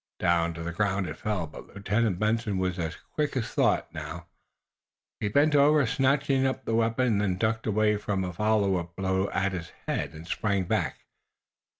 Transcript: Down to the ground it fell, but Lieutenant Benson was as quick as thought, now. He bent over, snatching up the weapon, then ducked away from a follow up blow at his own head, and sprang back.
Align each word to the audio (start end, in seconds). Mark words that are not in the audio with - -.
Down 0.19 0.55
to 0.55 0.63
the 0.63 0.71
ground 0.71 1.05
it 1.05 1.17
fell, 1.17 1.45
but 1.45 1.67
Lieutenant 1.75 2.17
Benson 2.17 2.57
was 2.57 2.79
as 2.79 2.97
quick 3.13 3.37
as 3.37 3.49
thought, 3.49 3.93
now. 3.93 4.25
He 5.19 5.27
bent 5.29 5.53
over, 5.53 5.85
snatching 5.85 6.43
up 6.43 6.65
the 6.65 6.73
weapon, 6.73 7.19
then 7.19 7.37
ducked 7.37 7.67
away 7.67 7.97
from 7.97 8.23
a 8.23 8.33
follow 8.33 8.77
up 8.77 8.95
blow 8.95 9.29
at 9.29 9.51
his 9.51 9.67
own 9.67 9.83
head, 9.97 10.13
and 10.13 10.25
sprang 10.27 10.63
back. 10.63 11.01